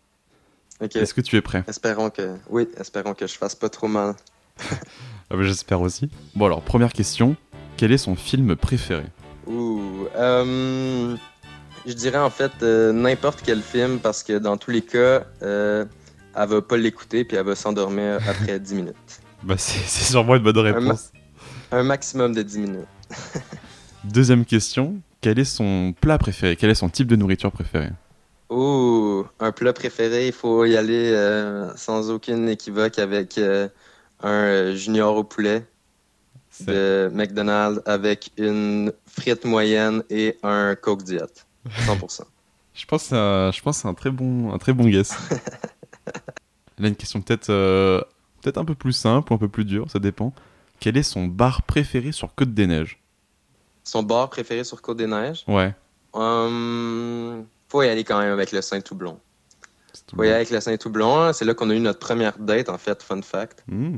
Est-ce 0.81 1.15
que 1.15 1.21
tu 1.21 1.37
es 1.37 1.41
prêt? 1.41 1.65
Espérons 1.67 2.11
que... 2.11 2.37
Oui, 2.51 2.69
espérons 2.79 3.15
que 3.15 3.27
je 3.27 3.35
fasse 3.35 3.55
pas 3.55 3.69
trop 3.69 3.89
mal. 3.89 4.15
Ah 4.61 5.37
bah, 5.37 5.43
J'espère 5.43 5.81
aussi. 5.81 6.11
Bon 6.35 6.47
alors, 6.47 6.63
première 6.63 6.93
question. 6.93 7.37
Quel 7.77 7.93
est 7.93 7.99
son 7.99 8.17
film 8.17 8.57
préféré? 8.57 9.05
Ouh, 9.47 10.07
euh, 10.17 11.17
je 11.87 11.93
dirais 11.93 12.19
en 12.19 12.31
fait 12.31 12.53
euh, 12.63 12.93
n'importe 12.93 13.43
quel 13.45 13.63
film 13.63 13.99
parce 13.99 14.23
que 14.23 14.39
dans 14.39 14.57
tous 14.57 14.71
les 14.71 14.83
cas, 14.83 15.25
euh, 15.43 15.85
elle 16.35 16.49
va 16.49 16.63
pas 16.63 16.77
l'écouter 16.77 17.25
puis 17.25 17.37
elle 17.37 17.47
va 17.47 17.55
s'endormir 17.55 18.19
après 18.29 18.59
10 18.61 18.75
minutes. 18.75 19.21
Bah 19.43 19.55
c'est 19.57 19.87
sûrement 19.87 20.37
une 20.37 20.43
bonne 20.43 20.59
réponse. 20.59 21.13
Un 21.71 21.83
maximum 21.83 22.35
de 22.35 22.43
10 22.43 22.59
minutes. 22.59 22.87
Deuxième 24.05 24.45
question. 24.45 25.01
Quel 25.21 25.39
est 25.39 25.45
son 25.45 25.95
plat 26.01 26.19
préféré? 26.19 26.57
Quel 26.57 26.71
est 26.71 26.75
son 26.75 26.89
type 26.89 27.09
de 27.09 27.17
nourriture 27.17 27.51
préféré 27.51 27.91
Ouh, 28.51 29.27
un 29.41 29.53
plat 29.53 29.73
préféré, 29.73 30.29
il 30.29 30.33
faut 30.33 30.65
y 30.65 30.77
aller 30.77 31.13
euh, 31.13 31.75
sans 31.77 32.11
aucune 32.11 32.49
équivoque 32.49 32.99
avec 32.99 33.37
euh, 33.37 33.69
un 34.23 34.75
junior 34.75 35.17
au 35.17 35.25
poulet 35.25 35.67
de 36.61 37.11
McDonald's 37.13 37.83
avec 37.85 38.31
une 38.37 38.93
frite 39.07 39.45
moyenne 39.45 40.03
et 40.11 40.39
un 40.43 40.75
Coke 40.75 41.03
Diet. 41.03 41.47
100%. 41.69 42.23
Je 42.75 42.87
pense 42.87 43.03
que 43.03 43.09
c'est 43.09 43.17
un, 43.17 43.51
je 43.51 43.61
pense 43.61 43.79
c'est 43.79 43.89
un 43.89 43.95
très 43.95 44.11
bon, 44.11 44.53
un 44.53 44.59
très 44.59 44.73
bon 44.73 44.89
guess. 44.89 45.13
Là 46.79 46.87
une 46.87 46.95
question 46.95 47.21
peut-être, 47.21 47.51
euh, 47.51 48.01
peut-être 48.41 48.57
un 48.59 48.65
peu 48.65 48.77
plus 48.77 48.93
simple 48.93 49.33
ou 49.33 49.35
un 49.35 49.39
peu 49.39 49.49
plus 49.49 49.65
dure, 49.65 49.91
ça 49.91 49.99
dépend. 49.99 50.33
Quel 50.79 50.97
est 50.97 51.03
son 51.03 51.27
bar 51.27 51.63
préféré 51.63 52.13
sur 52.13 52.37
Côte 52.37 52.55
des 52.55 52.69
Neiges? 52.69 53.01
Son 53.89 54.03
bar 54.03 54.29
préféré 54.29 54.65
sur 54.65 54.83
Côte-des-Neiges? 54.83 55.45
Ouais. 55.49 55.75
Hum, 56.13 57.47
faut 57.71 57.83
y 57.83 57.89
aller 57.89 58.05
quand 58.05 58.19
même 58.19 58.33
avec 58.33 58.53
le 58.53 58.61
Saint-Toublon. 58.61 59.19
Faut 60.15 60.23
y 60.25 60.27
aller 60.27 60.35
avec 60.35 60.51
le 60.51 60.61
Saint-Toublon. 60.61 61.33
C'est 61.33 61.47
là 61.47 61.55
qu'on 61.55 61.71
a 61.71 61.75
eu 61.75 61.81
notre 61.81 61.99
première 61.99 62.37
date, 62.39 62.69
en 62.69 62.77
fait, 62.77 63.03
fun 63.03 63.23
fact. 63.23 63.65
Mmh. 63.67 63.97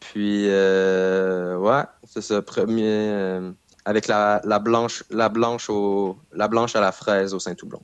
Puis, 0.00 0.46
euh, 0.48 1.56
ouais, 1.56 1.84
c'est 2.04 2.20
ça, 2.20 2.42
premier... 2.42 2.82
euh, 2.84 3.52
avec 3.84 4.08
la, 4.08 4.40
la 4.44 4.58
blanche, 4.58 5.04
la, 5.08 5.28
blanche 5.28 5.70
au, 5.70 6.18
la 6.32 6.48
blanche 6.48 6.74
à 6.74 6.80
la 6.80 6.90
fraise 6.90 7.32
au 7.32 7.38
Saint-Toublon. 7.38 7.80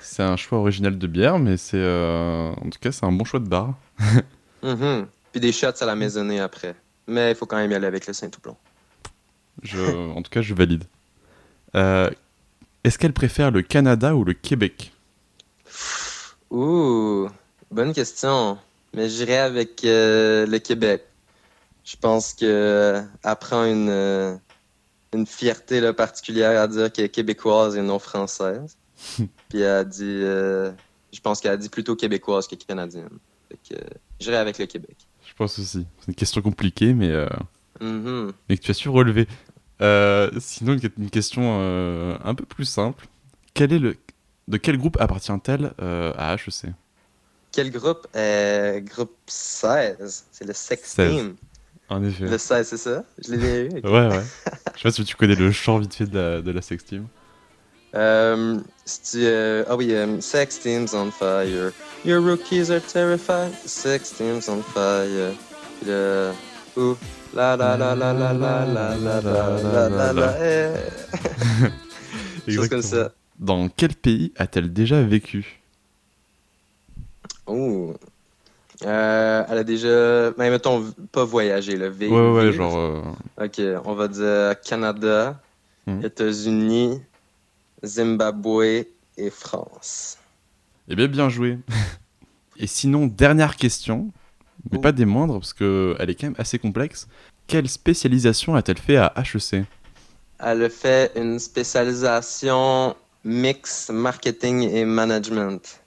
C'est 0.00 0.22
un 0.22 0.36
choix 0.36 0.58
original 0.58 0.96
de 0.98 1.06
bière, 1.06 1.38
mais 1.38 1.58
c'est 1.58 1.76
euh, 1.76 2.50
en 2.52 2.70
tout 2.70 2.78
cas 2.80 2.90
c'est 2.90 3.04
un 3.04 3.12
bon 3.12 3.24
choix 3.24 3.40
de 3.40 3.48
bar. 3.48 3.74
Mhm. 4.62 5.06
Puis 5.32 5.40
des 5.40 5.52
shots 5.52 5.80
à 5.80 5.86
la 5.86 5.94
maisonnée 5.94 6.38
après. 6.38 6.74
Mais 7.06 7.30
il 7.30 7.34
faut 7.34 7.46
quand 7.46 7.56
même 7.56 7.70
y 7.70 7.74
aller 7.74 7.86
avec 7.86 8.06
le 8.06 8.12
Saint-Toublon. 8.12 8.54
Je, 9.62 10.10
en 10.10 10.22
tout 10.22 10.30
cas, 10.30 10.42
je 10.42 10.54
valide. 10.54 10.84
Euh, 11.74 12.10
Est-ce 12.84 12.98
qu'elle 12.98 13.12
préfère 13.12 13.50
le 13.50 13.62
Canada 13.62 14.14
ou 14.14 14.24
le 14.24 14.32
Québec? 14.32 14.92
Ouh, 16.50 17.28
bonne 17.70 17.92
question. 17.92 18.58
Mais 18.94 19.08
j'irai 19.08 19.38
avec 19.38 19.84
euh, 19.84 20.46
le 20.46 20.58
Québec. 20.58 21.04
Je 21.84 21.96
pense 21.96 22.34
que 22.34 22.44
euh, 22.44 23.02
elle 23.24 23.36
prend 23.36 23.64
une, 23.64 23.88
euh, 23.88 24.36
une 25.14 25.26
fierté 25.26 25.80
là, 25.80 25.92
particulière 25.92 26.60
à 26.60 26.66
dire 26.68 26.90
qu'elle 26.92 27.06
est 27.06 27.10
québécoise 27.10 27.76
et 27.76 27.82
non 27.82 27.98
française. 27.98 28.76
Puis 29.48 29.60
elle 29.60 29.66
a 29.66 29.84
dit, 29.84 30.02
euh, 30.04 30.72
je 31.12 31.20
pense 31.20 31.40
qu'elle 31.40 31.52
a 31.52 31.56
dit 31.56 31.68
plutôt 31.68 31.96
québécoise 31.96 32.46
que 32.48 32.54
canadienne. 32.56 33.18
Fait 33.48 33.58
que, 33.68 33.80
euh, 33.80 33.88
j'irai 34.18 34.36
avec 34.36 34.58
le 34.58 34.66
Québec. 34.66 34.96
Je 35.26 35.34
pense 35.34 35.58
aussi. 35.58 35.86
C'est 36.00 36.08
une 36.08 36.14
question 36.14 36.42
compliquée, 36.42 36.92
mais, 36.92 37.10
euh, 37.10 37.28
mais 38.48 38.56
que 38.56 38.62
tu 38.62 38.70
as 38.72 38.74
su 38.74 38.88
relever. 38.88 39.26
Euh, 39.80 40.30
sinon, 40.38 40.74
une, 40.74 41.10
question 41.10 41.58
euh, 41.60 42.16
un 42.22 42.34
peu 42.34 42.44
plus 42.44 42.64
simple. 42.64 43.06
Quel 43.54 43.72
est 43.72 43.78
le, 43.78 43.96
de 44.48 44.56
quel 44.56 44.76
groupe 44.76 45.00
appartient-elle 45.00 45.72
euh, 45.80 46.12
à 46.16 46.34
HEC 46.34 46.72
Quel 47.52 47.70
groupe? 47.70 48.06
Euh, 48.14 48.80
groupe 48.80 49.16
16. 49.26 50.26
C'est 50.30 50.44
le 50.46 50.52
Sex 50.52 50.82
16. 50.90 51.10
Team. 51.10 51.36
En 51.88 52.04
effet. 52.04 52.24
Le 52.24 52.38
16, 52.38 52.68
c'est 52.68 52.76
ça? 52.76 53.04
Je 53.24 53.32
l'ai 53.32 53.38
bien 53.38 53.78
eu. 53.78 53.82
Ouais, 53.84 54.08
ouais. 54.08 54.24
Je 54.74 54.80
sais 54.80 54.82
pas 54.82 54.90
si 54.92 55.04
tu 55.04 55.16
connais 55.16 55.34
le 55.34 55.50
chant 55.50 55.78
vite 55.78 55.94
fait 55.94 56.06
de 56.06 56.18
la, 56.18 56.42
de 56.42 56.50
la 56.50 56.62
sex 56.62 56.84
team. 56.84 57.06
Euh, 57.94 58.60
ah 59.68 59.76
oui, 59.76 59.92
Sex 60.20 60.60
Team's 60.60 60.94
on 60.94 61.10
fire. 61.10 61.72
Your 62.04 62.20
rookies 62.22 62.70
are 62.70 62.80
terrified. 62.80 63.52
Sex 63.66 64.12
Team's 64.16 64.48
on 64.48 64.62
fire. 64.62 65.34
Le. 65.84 66.32
Ouh. 66.76 66.96
La 67.34 67.56
la 67.56 67.76
la 67.76 67.94
la 67.94 68.12
la 68.12 68.32
la 68.32 68.64
la 68.64 68.96
la 68.96 69.20
la 69.20 69.58
la 69.60 69.88
la 69.88 70.12
la. 70.12 70.36
eh. 72.46 72.50
Chose 72.50 72.68
comme 72.68 72.82
ça. 72.82 73.12
Dans 73.38 73.68
quel 73.68 73.94
pays 73.94 74.32
a-t-elle 74.36 74.72
déjà 74.72 75.00
vécu 75.02 75.60
Ouh. 77.46 77.94
Euh, 78.84 79.44
elle 79.48 79.58
a 79.58 79.64
déjà. 79.64 80.30
Ben, 80.32 80.50
mettons, 80.50 80.92
pas 81.12 81.24
voyagé, 81.24 81.76
le 81.76 81.88
V. 81.88 82.08
Ouais, 82.08 82.30
ouais, 82.30 82.52
genre. 82.52 82.76
euh, 82.76 83.02
Ok, 83.44 83.60
on 83.84 83.94
va 83.94 84.08
dire 84.08 84.54
Canada, 84.62 85.40
Hmm. 85.86 86.04
États-Unis, 86.04 87.00
Zimbabwe 87.84 88.84
et 89.16 89.30
France. 89.30 90.18
Eh 90.88 90.94
bien, 90.94 91.06
bien 91.08 91.28
joué. 91.30 91.58
Et 92.58 92.66
sinon, 92.66 93.06
dernière 93.06 93.56
question, 93.56 94.10
mais 94.70 94.78
Oh. 94.78 94.80
pas 94.80 94.92
des 94.92 95.04
moindres, 95.04 95.38
parce 95.40 95.52
qu'elle 95.52 96.08
est 96.10 96.14
quand 96.14 96.26
même 96.28 96.34
assez 96.38 96.58
complexe. 96.58 97.08
Quelle 97.46 97.68
spécialisation 97.68 98.54
a-t-elle 98.54 98.78
fait 98.78 98.96
à 98.96 99.12
HEC 99.16 99.64
Elle 100.38 100.64
a 100.64 100.68
fait 100.70 101.12
une 101.16 101.38
spécialisation 101.38 102.94
mix 103.24 103.90
marketing 103.92 104.62
et 104.70 104.84
management. 104.84 105.80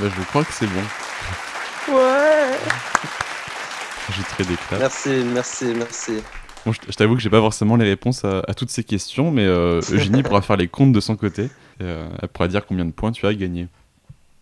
Bah, 0.00 0.06
Je 0.16 0.22
crois 0.24 0.44
que 0.44 0.52
c'est 0.52 0.66
bon. 0.66 0.80
Ouais! 1.92 2.56
J'ajouterai 4.08 4.44
des 4.44 4.56
claps. 4.56 4.80
Merci, 4.80 5.08
merci, 5.32 5.64
merci. 5.76 6.12
Bon, 6.64 6.72
je 6.72 6.80
je 6.88 6.92
t'avoue 6.96 7.14
que 7.14 7.20
j'ai 7.20 7.30
pas 7.30 7.40
forcément 7.40 7.76
les 7.76 7.84
réponses 7.88 8.24
à, 8.24 8.38
à 8.48 8.54
toutes 8.54 8.70
ces 8.70 8.84
questions, 8.84 9.30
mais 9.30 9.44
euh, 9.44 9.80
Eugénie 9.90 10.22
pourra 10.22 10.40
faire 10.40 10.56
les 10.56 10.68
comptes 10.68 10.92
de 10.92 11.00
son 11.00 11.16
côté. 11.16 11.44
Et, 11.44 11.48
euh, 11.82 12.08
elle 12.22 12.28
pourra 12.28 12.48
dire 12.48 12.64
combien 12.66 12.84
de 12.86 12.90
points 12.92 13.12
tu 13.12 13.26
as 13.26 13.34
gagné. 13.34 13.68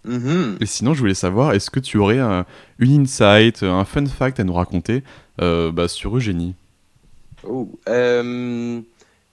Mhm. 0.05 0.57
Et 0.61 0.67
sinon, 0.67 0.95
je 0.95 1.01
voulais 1.01 1.15
savoir, 1.15 1.53
est-ce 1.53 1.71
que 1.71 1.81
tu 1.81 1.97
aurais 1.99 2.19
un- 2.19 2.45
une 2.79 3.03
insight, 3.03 3.63
un 3.63 3.85
fun 3.85 4.07
fact 4.07 4.41
à 4.41 4.45
nous 4.45 4.55
raconter 4.55 5.05
euh, 5.41 5.71
bah, 5.73 5.89
sur 5.89 6.17
Eugénie? 6.17 6.55
Oh, 7.47 7.69
euh, 7.89 8.81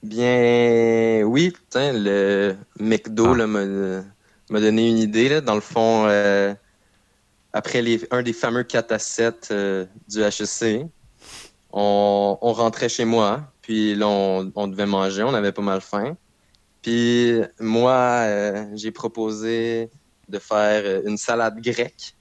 Bien, 0.02 1.24
oui, 1.26 1.52
putain, 1.52 1.92
le 1.94 2.56
McDo 2.80 3.34
Ah. 3.34 3.38
là, 3.38 3.48
m'a 3.48 4.60
donné 4.62 4.90
une 4.90 4.98
idée. 4.98 5.28
Là. 5.28 5.42
Dans 5.42 5.56
le 5.56 5.62
fond, 5.62 6.06
euh, 6.08 6.54
après 7.52 7.82
les, 7.82 8.08
un 8.12 8.22
des 8.24 8.32
fameux 8.32 8.64
4 8.64 8.94
à 8.94 9.00
7 9.00 9.50
euh, 9.52 9.86
du 10.08 10.22
HEC, 10.22 10.86
on, 11.74 12.38
on 12.42 12.54
rentrait 12.54 12.88
chez 12.90 13.04
moi, 13.06 13.42
puis 13.62 13.94
là, 13.96 14.08
on, 14.08 14.52
on 14.56 14.68
devait 14.68 14.86
manger, 14.86 15.24
on 15.24 15.34
avait 15.34 15.52
pas 15.52 15.62
mal 15.62 15.82
faim. 15.82 16.16
Puis 16.82 17.34
moi, 17.60 17.92
euh, 17.92 18.66
j'ai 18.76 18.92
proposé 18.92 19.90
de 20.30 20.40
faire 20.40 20.84
euh, 20.86 21.02
une 21.06 21.18
salade 21.18 21.62
grecque 21.62 22.16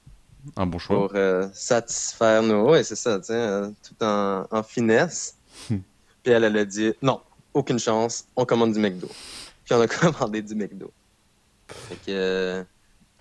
Un 0.56 0.66
bon 0.66 0.78
choix. 0.78 0.96
pour 0.96 1.10
euh, 1.14 1.46
satisfaire 1.52 2.42
nos... 2.42 2.70
Ouais, 2.70 2.82
c'est 2.82 2.96
ça, 2.96 3.20
euh, 3.30 3.70
tout 3.86 4.04
en, 4.04 4.46
en 4.50 4.62
finesse. 4.62 5.36
Hmm. 5.70 5.78
Puis 6.22 6.32
elle, 6.32 6.44
elle 6.44 6.56
a 6.56 6.64
dit, 6.64 6.92
non, 7.02 7.20
aucune 7.54 7.78
chance, 7.78 8.26
on 8.36 8.44
commande 8.44 8.72
du 8.72 8.80
McDo. 8.80 9.08
Puis 9.64 9.74
on 9.74 9.80
a 9.80 9.86
commandé 9.86 10.42
du 10.42 10.54
McDo. 10.54 10.90
Fait 11.68 11.96
que, 11.96 12.00
euh, 12.08 12.64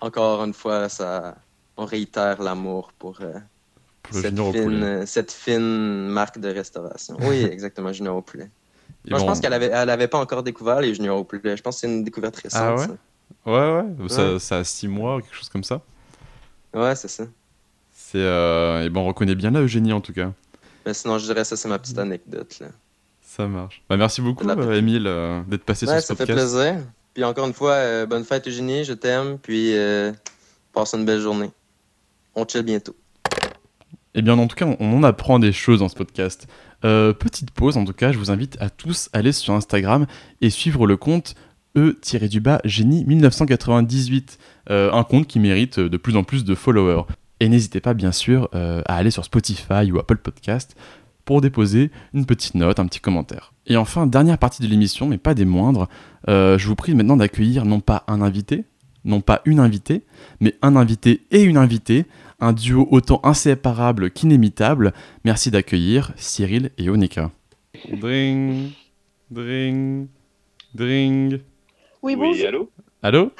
encore 0.00 0.42
une 0.44 0.54
fois, 0.54 0.88
ça, 0.88 1.36
on 1.76 1.84
réitère 1.84 2.42
l'amour 2.42 2.92
pour 2.98 3.20
cette, 4.10 4.36
junior 4.36 4.52
fine, 4.52 5.06
cette 5.06 5.32
fine 5.32 6.08
marque 6.08 6.38
de 6.38 6.48
restauration. 6.48 7.16
Oui, 7.20 7.44
exactement, 7.52 7.92
Junior 7.92 8.16
au 8.16 8.22
poulet. 8.22 8.50
Et 9.06 9.10
Moi, 9.10 9.18
je 9.18 9.24
pense 9.24 9.40
qu'elle 9.40 9.52
avait, 9.52 9.70
elle 9.72 9.90
avait 9.90 10.08
pas 10.08 10.18
encore 10.18 10.42
découvert 10.42 10.80
les 10.80 10.94
Juniors 10.94 11.18
au 11.18 11.24
poulet. 11.24 11.56
Je 11.56 11.62
pense 11.62 11.76
que 11.76 11.80
c'est 11.80 11.86
une 11.86 12.04
découverte 12.04 12.36
récente. 12.36 12.62
Ah 12.62 12.74
ouais? 12.74 12.86
ça. 12.86 12.96
Ouais, 13.46 13.52
ouais, 13.52 14.08
ça, 14.08 14.32
Ouais. 14.34 14.38
ça 14.38 14.58
a 14.58 14.64
6 14.64 14.88
mois 14.88 15.20
quelque 15.22 15.34
chose 15.34 15.48
comme 15.48 15.64
ça. 15.64 15.80
Ouais, 16.74 16.94
c'est 16.96 17.08
ça. 17.08 17.24
C'est. 17.92 18.18
Euh... 18.18 18.84
Et 18.84 18.90
ben, 18.90 19.00
on 19.00 19.06
reconnaît 19.06 19.34
bien 19.34 19.50
là 19.50 19.60
Eugénie 19.60 19.92
en 19.92 20.00
tout 20.00 20.12
cas. 20.12 20.32
Mais 20.86 20.94
sinon, 20.94 21.18
je 21.18 21.24
dirais 21.26 21.44
ça, 21.44 21.56
c'est 21.56 21.68
ma 21.68 21.78
petite 21.78 21.98
anecdote. 21.98 22.58
Là. 22.60 22.68
Ça 23.22 23.46
marche. 23.46 23.82
Bah, 23.88 23.96
merci 23.96 24.20
beaucoup, 24.20 24.46
La- 24.46 24.54
euh, 24.54 24.78
Émile, 24.78 25.06
euh, 25.06 25.42
d'être 25.46 25.64
passé 25.64 25.86
Ouais, 25.86 25.92
sur 25.94 26.02
ce 26.02 26.06
ça 26.08 26.14
fait 26.16 26.26
podcast. 26.26 26.54
plaisir. 26.54 26.76
Puis 27.14 27.24
encore 27.24 27.46
une 27.46 27.52
fois, 27.54 27.72
euh, 27.72 28.06
bonne 28.06 28.24
fête 28.24 28.46
Eugénie, 28.48 28.84
je 28.84 28.92
t'aime. 28.94 29.38
Puis 29.38 29.74
passe 30.72 30.94
une 30.94 31.04
belle 31.04 31.20
journée. 31.20 31.50
On 32.34 32.46
chill 32.46 32.62
bientôt. 32.62 32.94
Eh 34.14 34.22
bien, 34.22 34.38
en 34.38 34.46
tout 34.46 34.56
cas, 34.56 34.66
on, 34.66 34.76
on 34.80 34.98
en 34.98 35.02
apprend 35.02 35.38
des 35.38 35.52
choses 35.52 35.80
dans 35.80 35.88
ce 35.88 35.94
podcast. 35.94 36.46
Euh, 36.84 37.12
petite 37.12 37.50
pause, 37.50 37.76
en 37.76 37.84
tout 37.84 37.92
cas, 37.92 38.12
je 38.12 38.18
vous 38.18 38.30
invite 38.30 38.56
à 38.60 38.70
tous 38.70 39.10
à 39.12 39.18
aller 39.18 39.32
sur 39.32 39.52
Instagram 39.54 40.06
et 40.40 40.50
suivre 40.50 40.86
le 40.86 40.96
compte 40.96 41.34
E-du-bas 41.78 42.60
génie 42.64 43.04
1998, 43.04 44.38
euh, 44.70 44.92
un 44.92 45.04
compte 45.04 45.26
qui 45.26 45.40
mérite 45.40 45.80
de 45.80 45.96
plus 45.96 46.16
en 46.16 46.24
plus 46.24 46.44
de 46.44 46.54
followers. 46.54 47.02
Et 47.40 47.48
n'hésitez 47.48 47.80
pas, 47.80 47.94
bien 47.94 48.12
sûr, 48.12 48.48
euh, 48.54 48.82
à 48.86 48.96
aller 48.96 49.10
sur 49.10 49.24
Spotify 49.24 49.90
ou 49.92 49.98
Apple 49.98 50.18
Podcast 50.18 50.76
pour 51.24 51.40
déposer 51.40 51.90
une 52.14 52.24
petite 52.26 52.54
note, 52.54 52.80
un 52.80 52.86
petit 52.86 53.00
commentaire. 53.00 53.52
Et 53.66 53.76
enfin, 53.76 54.06
dernière 54.06 54.38
partie 54.38 54.62
de 54.62 54.66
l'émission, 54.66 55.06
mais 55.06 55.18
pas 55.18 55.34
des 55.34 55.44
moindres, 55.44 55.88
euh, 56.28 56.56
je 56.56 56.66
vous 56.66 56.74
prie 56.74 56.94
maintenant 56.94 57.18
d'accueillir 57.18 57.66
non 57.66 57.80
pas 57.80 58.04
un 58.08 58.22
invité, 58.22 58.64
non 59.04 59.20
pas 59.20 59.42
une 59.44 59.60
invitée, 59.60 60.04
mais 60.40 60.54
un 60.62 60.74
invité 60.74 61.26
et 61.30 61.42
une 61.42 61.58
invitée, 61.58 62.06
un 62.40 62.52
duo 62.52 62.88
autant 62.90 63.20
inséparable 63.24 64.10
qu'inémitable. 64.10 64.94
Merci 65.24 65.50
d'accueillir 65.50 66.12
Cyril 66.16 66.70
et 66.78 66.88
Onika. 66.88 67.30
Dring, 67.92 68.70
dring, 69.30 70.08
dring. 70.74 71.40
Oui, 72.02 72.14
Oui, 72.14 72.16
bonjour. 72.16 72.46
allô 72.48 72.70
Allô 73.02 73.30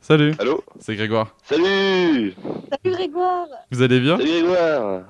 Salut, 0.00 0.34
Allô 0.38 0.62
c'est 0.78 0.94
Grégoire. 0.94 1.34
Salut 1.42 2.34
Salut 2.70 2.94
Grégoire. 2.96 3.48
Vous 3.70 3.82
allez 3.82 3.98
bien 4.00 4.16
Salut 4.18 4.30
Grégoire 4.30 5.02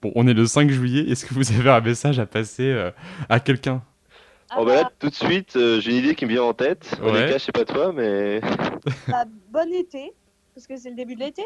Bon, 0.00 0.12
on 0.14 0.26
est 0.26 0.34
le 0.34 0.46
5 0.46 0.70
juillet. 0.70 1.10
Est-ce 1.10 1.24
que 1.26 1.34
vous 1.34 1.50
avez 1.52 1.70
un 1.70 1.80
message 1.80 2.18
à 2.18 2.26
passer 2.26 2.64
euh, 2.70 2.90
à 3.28 3.40
quelqu'un 3.40 3.82
Oh 4.56 4.64
bah 4.66 4.74
là, 4.82 4.90
tout 4.98 5.08
de 5.08 5.14
suite, 5.14 5.56
euh, 5.56 5.80
j'ai 5.80 5.92
une 5.92 5.96
idée 5.98 6.14
qui 6.14 6.26
me 6.26 6.30
vient 6.30 6.42
en 6.42 6.52
tête. 6.52 6.94
Ouais. 7.02 7.10
Ouais. 7.12 7.32
je 7.32 7.38
sais 7.38 7.52
pas 7.52 7.64
toi, 7.64 7.92
mais 7.92 8.40
Bah, 9.08 9.24
bon 9.50 9.72
été, 9.72 10.12
parce 10.54 10.66
que 10.66 10.76
c'est 10.76 10.90
le 10.90 10.96
début 10.96 11.14
de 11.14 11.20
l'été. 11.20 11.44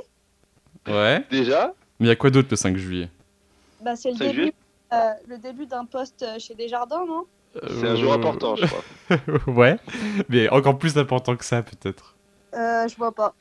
Ouais. 0.89 1.25
déjà, 1.31 1.73
Mais 2.01 2.07
il 2.07 2.09
y 2.09 2.13
a 2.13 2.17
quoi 2.17 2.31
d'autre 2.31 2.49
le 2.51 2.57
5 2.57 2.77
juillet? 2.77 3.09
Bah, 3.81 3.95
c'est 3.95 4.11
le 4.11 4.17
début, 4.19 4.53
euh, 4.93 4.97
le 5.29 5.39
début 5.39 5.67
d'un 5.67 5.85
poste 5.85 6.25
chez 6.39 6.55
Desjardins, 6.55 7.05
non? 7.07 7.27
C'est 7.69 7.87
un 7.87 7.97
jour 7.97 8.13
important, 8.13 8.57
je 8.57 8.67
crois. 8.67 8.83
ouais, 9.53 9.77
mais 10.29 10.49
encore 10.49 10.79
plus 10.79 10.97
important 10.99 11.37
que 11.37 11.45
ça 11.45 11.63
peut-être. 11.63 12.15
euh, 12.55 12.87
Je 12.89 12.97
vois 12.97 13.13
pas. 13.13 13.35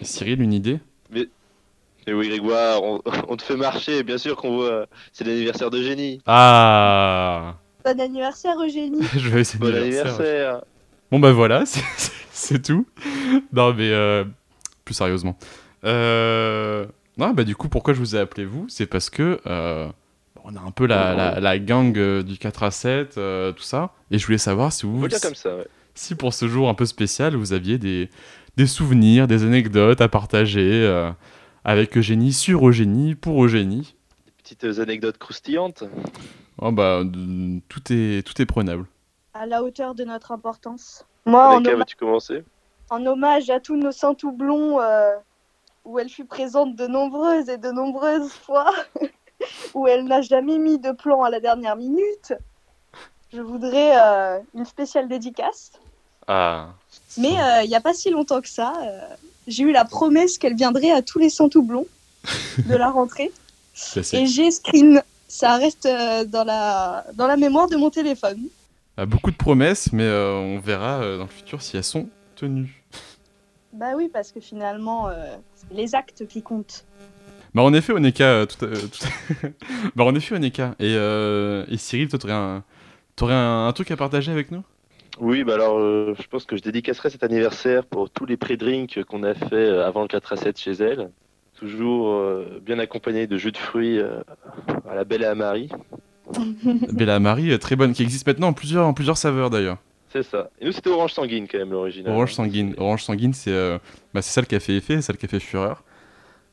Cyril, 0.00 0.40
une 0.42 0.52
idée? 0.52 0.78
Mais 1.10 1.26
oui, 2.14 2.28
Grégoire, 2.28 2.82
on, 2.82 3.02
on 3.28 3.36
te 3.36 3.42
fait 3.42 3.56
marcher, 3.56 4.02
bien 4.02 4.16
sûr 4.18 4.36
qu'on 4.36 4.56
voit. 4.56 4.86
C'est 5.12 5.24
l'anniversaire 5.24 5.70
de 5.70 5.82
génie. 5.82 6.20
Ah 6.26 7.56
Bon 7.84 8.00
anniversaire, 8.00 8.56
Eugénie. 8.62 9.02
Je 9.16 9.28
vais 9.28 9.40
essayer 9.40 9.58
Bon 9.60 9.74
anniversaire 9.74 10.62
Bon 11.10 11.18
bah 11.18 11.32
voilà, 11.32 11.64
c'est 12.32 12.62
tout. 12.62 12.86
Non 13.52 13.72
mais 13.72 13.90
euh, 13.90 14.24
plus 14.84 14.94
sérieusement. 14.94 15.38
Euh, 15.84 16.84
non 17.16 17.30
bah 17.30 17.44
du 17.44 17.56
coup 17.56 17.68
pourquoi 17.68 17.94
je 17.94 17.98
vous 17.98 18.14
ai 18.14 18.18
appelé 18.18 18.44
vous? 18.44 18.66
C'est 18.68 18.86
parce 18.86 19.08
que 19.10 19.40
euh, 19.46 19.88
on 20.50 20.56
a 20.56 20.60
un 20.60 20.70
peu 20.70 20.86
la, 20.86 21.14
la, 21.14 21.40
la 21.40 21.58
gang 21.58 21.96
euh, 21.98 22.22
du 22.22 22.38
4 22.38 22.62
à 22.62 22.70
7, 22.70 23.18
euh, 23.18 23.52
tout 23.52 23.62
ça. 23.62 23.90
Et 24.10 24.18
je 24.18 24.24
voulais 24.26 24.38
savoir 24.38 24.72
si 24.72 24.84
On 24.86 24.90
vous, 24.90 24.96
peut 25.00 25.04
le 25.06 25.08
dire 25.10 25.20
comme 25.20 25.34
ça, 25.34 25.56
ouais. 25.56 25.66
si 25.94 26.14
pour 26.14 26.32
ce 26.32 26.48
jour 26.48 26.68
un 26.68 26.74
peu 26.74 26.86
spécial, 26.86 27.36
vous 27.36 27.52
aviez 27.52 27.76
des, 27.78 28.08
des 28.56 28.66
souvenirs, 28.66 29.26
des 29.26 29.44
anecdotes 29.44 30.00
à 30.00 30.08
partager 30.08 30.84
euh, 30.86 31.10
avec 31.64 31.96
Eugénie, 31.98 32.32
sur 32.32 32.66
Eugénie, 32.66 33.14
pour 33.14 33.44
Eugénie. 33.44 33.94
Des 34.26 34.32
petites 34.56 34.78
anecdotes 34.78 35.18
croustillantes. 35.18 35.84
Oh 36.60 36.72
bah 36.72 37.02
tout 37.68 37.92
est, 37.92 38.26
tout 38.26 38.40
est 38.40 38.46
prenable. 38.46 38.86
À 39.34 39.46
la 39.46 39.62
hauteur 39.62 39.94
de 39.94 40.04
notre 40.04 40.32
importance. 40.32 41.04
Moi, 41.26 41.46
en, 41.46 41.56
Avec 41.56 41.66
hommage- 41.68 41.78
veux-tu 41.80 41.96
commencer? 41.96 42.42
en 42.90 43.04
hommage 43.04 43.50
à 43.50 43.60
tous 43.60 43.76
nos 43.76 43.92
saints 43.92 44.14
tout 44.14 44.32
blonds, 44.32 44.80
euh, 44.80 45.10
où 45.84 45.98
elle 45.98 46.08
fut 46.08 46.24
présente 46.24 46.74
de 46.74 46.86
nombreuses 46.86 47.50
et 47.50 47.58
de 47.58 47.70
nombreuses 47.70 48.32
fois, 48.32 48.72
où 49.74 49.86
elle 49.86 50.04
n'a 50.04 50.22
jamais 50.22 50.58
mis 50.58 50.78
de 50.78 50.92
plan 50.92 51.22
à 51.22 51.30
la 51.30 51.40
dernière 51.40 51.76
minute, 51.76 52.34
je 53.32 53.40
voudrais 53.40 53.92
euh, 53.96 54.38
une 54.54 54.64
spéciale 54.64 55.08
dédicace. 55.08 55.72
Ah. 56.26 56.68
Mais 57.16 57.40
euh, 57.40 57.62
il 57.62 57.68
n'y 57.68 57.76
a 57.76 57.80
pas 57.80 57.94
si 57.94 58.10
longtemps 58.10 58.40
que 58.40 58.48
ça, 58.48 58.72
euh, 58.82 59.00
j'ai 59.46 59.64
eu 59.64 59.72
la 59.72 59.84
promesse 59.84 60.38
qu'elle 60.38 60.54
viendrait 60.54 60.90
à 60.90 61.02
tous 61.02 61.18
les 61.18 61.28
blonds 61.56 61.86
de 62.66 62.74
la 62.74 62.90
rentrée. 62.90 63.32
Et 64.12 64.26
j'ai 64.26 64.50
screen. 64.50 65.02
Ça 65.30 65.56
reste 65.56 65.86
dans, 65.86 66.44
la, 66.44 67.04
dans 67.14 67.26
la 67.26 67.36
mémoire 67.36 67.68
de 67.68 67.76
mon 67.76 67.90
téléphone. 67.90 68.48
Ah, 68.96 69.04
beaucoup 69.04 69.30
de 69.30 69.36
promesses, 69.36 69.92
mais 69.92 70.10
on 70.10 70.58
verra 70.58 71.00
dans 71.00 71.24
le 71.24 71.28
futur 71.28 71.60
si 71.60 71.76
elles 71.76 71.84
sont 71.84 72.08
tenues. 72.34 72.82
Bah 73.74 73.92
oui, 73.94 74.08
parce 74.10 74.32
que 74.32 74.40
finalement, 74.40 75.10
c'est 75.54 75.76
les 75.76 75.94
actes 75.94 76.26
qui 76.26 76.40
comptent. 76.40 76.86
Bah 77.54 77.62
en 77.62 77.72
effet, 77.72 77.92
Oneka, 77.92 78.24
euh, 78.24 78.46
tout, 78.46 78.64
à- 78.64 78.68
tout- 78.68 79.48
bah 79.96 80.04
en 80.04 80.14
effet, 80.14 80.34
Oneka. 80.34 80.74
Et, 80.78 80.94
euh, 80.96 81.64
et 81.68 81.76
Cyril, 81.76 82.08
toi, 82.08 82.18
t'aurais 82.18 82.34
un, 82.34 82.62
t'aurais 83.16 83.34
un, 83.34 83.66
un 83.66 83.72
truc 83.72 83.90
à 83.90 83.96
partager 83.96 84.30
avec 84.30 84.50
nous? 84.50 84.62
Oui, 85.20 85.42
bah 85.44 85.54
alors, 85.54 85.78
euh, 85.78 86.14
je 86.20 86.26
pense 86.28 86.44
que 86.44 86.56
je 86.56 86.62
dédicacerai 86.62 87.10
cet 87.10 87.24
anniversaire 87.24 87.84
pour 87.84 88.10
tous 88.10 88.26
les 88.26 88.36
pré-drinks 88.36 89.02
qu'on 89.04 89.22
a 89.24 89.34
fait 89.34 89.54
euh, 89.54 89.86
avant 89.86 90.02
le 90.02 90.08
4 90.08 90.32
à 90.34 90.36
7 90.36 90.58
chez 90.58 90.72
elle. 90.72 91.10
Toujours 91.58 92.10
euh, 92.12 92.60
bien 92.64 92.78
accompagné 92.78 93.26
de 93.26 93.36
jus 93.36 93.50
de 93.50 93.56
fruits 93.56 93.98
à 94.00 94.94
la 94.94 95.02
belle 95.04 95.22
et 95.22 95.26
à 95.26 95.34
Marie. 95.34 95.68
Bella 96.92 97.18
Marie, 97.18 97.58
très 97.60 97.74
bonne, 97.74 97.92
qui 97.94 98.02
existe 98.02 98.26
maintenant 98.26 98.48
en 98.48 98.52
plusieurs, 98.52 98.86
en 98.86 98.92
plusieurs 98.94 99.16
saveurs 99.16 99.50
d'ailleurs. 99.50 99.78
C'est 100.12 100.22
ça. 100.22 100.50
Et 100.60 100.66
nous, 100.66 100.72
c'était 100.72 100.90
orange 100.90 101.12
sanguine 101.12 101.46
quand 101.50 101.58
même, 101.58 101.70
l'original. 101.72 102.12
Orange 102.12 102.32
sanguine. 102.34 102.74
Orange 102.78 103.02
sanguine, 103.02 103.34
c'est 103.34 103.52
bah, 104.14 104.22
c'est 104.22 104.30
celle 104.30 104.46
qui 104.46 104.54
a 104.54 104.60
fait 104.60 104.76
effet, 104.76 105.02
celle 105.02 105.16
qui 105.16 105.26
a 105.26 105.28
fait 105.28 105.40
fureur. 105.40 105.82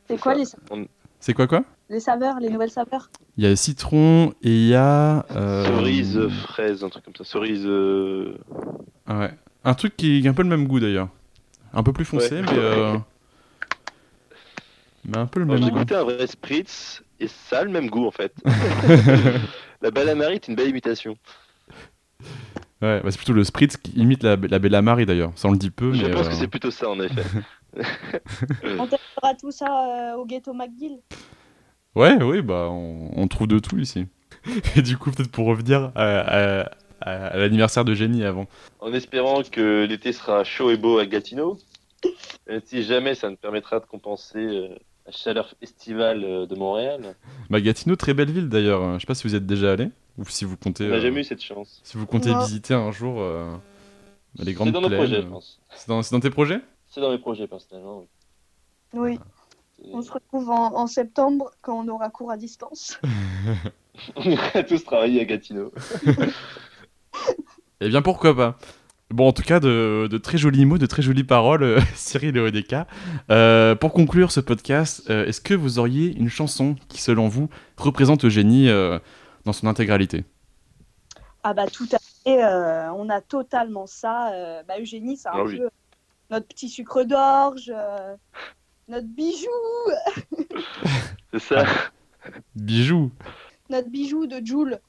C'est 0.08 0.20
quoi 0.20 0.34
ça. 0.46 0.58
les, 0.76 0.88
C'est 1.20 1.34
quoi 1.34 1.48
quoi? 1.48 1.64
Les 1.90 2.00
saveurs, 2.00 2.40
les 2.40 2.50
nouvelles 2.50 2.72
saveurs? 2.72 3.10
Il 3.38 3.44
y 3.44 3.48
a 3.48 3.56
citron 3.56 4.34
et 4.42 4.50
il 4.50 4.68
y 4.68 4.76
a. 4.76 5.26
euh, 5.36 5.66
Cerise, 5.66 6.20
fraise, 6.48 6.84
un 6.84 6.90
truc 6.90 7.06
comme 7.06 7.16
ça. 7.16 7.24
Cerise. 7.24 7.64
euh, 7.66 8.38
ah 9.08 9.20
ouais. 9.20 9.34
Un 9.64 9.74
truc 9.74 9.96
qui 9.98 10.26
a 10.28 10.30
un 10.30 10.34
peu 10.34 10.44
le 10.44 10.50
même 10.50 10.68
goût 10.68 10.80
d'ailleurs. 10.80 11.10
Un 11.74 11.84
peu 11.84 11.92
plus 11.94 12.06
foncé, 12.06 12.36
Ouais. 12.36 12.42
mais. 12.42 12.58
euh, 12.58 12.98
Mais 15.06 15.18
un 15.18 15.26
peu 15.28 15.40
le 15.40 15.46
Alors, 15.46 15.56
même 15.56 15.64
J'ai 15.66 15.72
goût. 15.72 15.78
goûté 15.80 15.96
un 15.96 16.04
vrai 16.04 16.26
spritz 16.28 17.04
et 17.20 17.28
ça 17.28 17.60
a 17.60 17.64
le 17.64 17.72
même 17.72 17.90
goût 17.90 18.06
en 18.08 18.12
fait. 18.12 18.34
la 19.82 20.16
Marie 20.16 20.36
est 20.36 20.48
une 20.48 20.56
belle 20.56 20.70
imitation. 20.70 21.16
Ouais, 22.86 23.02
bah, 23.04 23.10
c'est 23.12 23.18
plutôt 23.18 23.34
le 23.34 23.44
spritz 23.44 23.78
qui 23.78 23.92
imite 23.94 24.22
la, 24.24 24.36
la 24.36 24.60
Bella 24.60 24.82
Marie 24.82 25.06
d'ailleurs. 25.06 25.32
Ça 25.36 25.48
on 25.48 25.52
le 25.52 25.58
dit 25.58 25.72
peu, 25.72 25.94
Je 25.94 26.06
mais. 26.06 26.12
pense 26.12 26.28
euh, 26.28 26.30
que 26.30 26.36
c'est 26.36 26.48
plutôt 26.48 26.72
ça 26.72 26.90
en 26.90 27.00
effet. 27.00 27.24
On 28.80 28.88
testera 28.88 29.34
tout 29.40 29.52
ça 29.52 29.66
euh, 30.14 30.16
au 30.18 30.26
ghetto 30.26 30.54
McGill. 30.54 31.00
Ouais, 31.96 32.22
oui, 32.22 32.42
bah 32.42 32.68
on, 32.70 33.10
on 33.16 33.28
trouve 33.28 33.48
de 33.48 33.60
tout 33.60 33.78
ici. 33.78 34.06
Et 34.76 34.82
du 34.82 34.98
coup, 34.98 35.12
peut-être 35.12 35.32
pour 35.32 35.48
revenir 35.48 35.92
à, 35.96 36.04
à- 36.20 36.62
à- 37.02 37.26
à 37.28 37.38
l'anniversaire 37.38 37.84
de 37.86 37.94
Jenny 37.94 38.24
avant. 38.24 38.48
en 38.80 38.94
espérant 38.94 39.42
que 39.44 39.86
l'été 39.86 40.14
sera 40.14 40.44
chaud 40.44 40.72
et 40.72 40.78
beau 40.78 40.98
à 41.00 41.06
Gatineau. 41.06 41.58
Même 42.48 42.62
si 42.66 42.84
jamais 42.84 43.16
ça 43.16 43.30
nous 43.30 43.36
permettra 43.38 43.80
de 43.80 43.86
compenser 43.86 44.38
euh, 44.40 44.70
la 45.06 45.12
chaleur 45.12 45.54
estivale 45.62 46.24
euh, 46.24 46.46
de 46.46 46.56
Montréal. 46.56 47.16
Bah 47.50 47.62
Gatineau, 47.62 47.96
très 47.96 48.14
belle 48.14 48.32
ville 48.32 48.50
d'ailleurs. 48.50 48.96
Je 48.96 49.00
sais 49.00 49.06
pas 49.08 49.16
si 49.16 49.28
vous 49.28 49.34
y 49.34 49.38
êtes 49.38 49.46
déjà 49.46 49.72
allé. 49.74 49.90
Ou 50.18 50.26
si 50.28 50.46
vous 50.46 50.56
comptez, 50.58 50.86
On 50.86 50.90
n'a 50.90 50.96
euh, 50.96 51.02
jamais 51.02 51.22
eu 51.22 51.24
cette 51.26 51.42
chance. 51.44 51.82
si 51.84 51.98
vous 51.98 52.06
comptez 52.06 52.32
Non. 52.32 52.40
visiter 52.40 52.74
un 52.74 52.92
jour 52.92 53.20
euh, 53.20 53.54
les 54.40 54.54
grandes 54.54 54.70
C'est 54.70 54.74
dans 54.74 54.82
nos 54.82 54.88
plaines, 54.88 55.00
projets, 55.02 55.22
je 55.22 55.28
pense. 55.28 55.60
C'est 55.76 55.88
dans, 55.90 56.02
c'est 56.02 56.16
dans 56.16 56.22
tes 56.22 56.30
projets? 56.30 56.62
C'est 56.88 57.02
dans 57.02 57.12
mes 57.12 57.18
projets, 57.20 57.48
personnellement, 57.48 58.00
oui. 58.00 58.08
Oui, 58.94 59.20
C'est- 59.78 59.90
on 59.94 60.02
se 60.02 60.12
retrouve 60.12 60.50
en, 60.50 60.74
en 60.76 60.88
septembre 60.88 61.52
quand 61.62 61.78
on 61.78 61.88
aura 61.90 62.10
cours 62.10 62.32
à 62.32 62.38
distance. 62.38 63.00
On 64.18 64.24
irait 64.24 64.66
tous 64.66 64.84
travailler 64.84 65.22
à 65.22 65.26
Gatineau. 65.26 65.72
Eh 67.82 67.90
bien, 67.90 68.02
pourquoi 68.02 68.36
pas? 68.36 68.58
Bon, 69.12 69.28
en 69.28 69.34
tout 69.34 69.44
cas, 69.44 69.60
de, 69.60 70.08
de 70.10 70.18
très 70.18 70.38
jolis 70.38 70.66
mots, 70.66 70.78
de 70.80 70.86
très 70.88 71.02
jolies 71.04 71.24
paroles, 71.24 71.64
euh, 71.64 71.80
Cyril 71.96 72.36
et 72.36 72.40
Odeka. 72.40 72.88
Euh, 73.30 73.76
pour 73.76 73.94
conclure 73.94 74.32
ce 74.32 74.40
podcast, 74.40 75.04
euh, 75.10 75.26
est-ce 75.26 75.42
que 75.42 75.54
vous 75.54 75.78
auriez 75.80 76.16
une 76.18 76.30
chanson 76.30 76.76
qui, 76.90 77.02
selon 77.02 77.28
vous, 77.28 77.50
représente 77.78 78.26
Eugénie 78.26 78.68
euh, 78.70 78.98
dans 79.46 79.54
son 79.54 79.68
intégralité? 79.68 80.26
Ah 81.44 81.54
bah 81.54 81.68
tout 81.68 81.88
à 81.94 81.98
fait, 82.24 82.44
euh, 82.44 82.92
on 82.94 83.08
a 83.10 83.22
totalement 83.22 83.86
ça. 83.86 84.34
euh, 84.34 84.64
bah 84.68 84.80
Eugénie, 84.80 85.16
c'est 85.18 85.30
un 85.30 85.34
Ah 85.36 85.44
oui. 85.44 85.60
peu 85.60 85.70
notre 86.32 86.48
petit 86.48 86.70
sucre 86.70 87.04
d'orge, 87.04 87.72
euh, 87.74 88.16
notre 88.88 89.06
bijou, 89.08 89.46
C'est 91.32 91.40
ça, 91.40 91.66
Bijou, 92.56 93.12
notre 93.70 93.90
bijou 93.90 94.26
de 94.26 94.44
Joule. 94.44 94.80